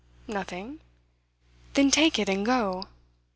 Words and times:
'Nothing.' 0.27 0.79
'Then 1.75 1.91
take 1.91 2.17
it 2.17 2.27
and 2.27 2.43
go. 2.43 2.87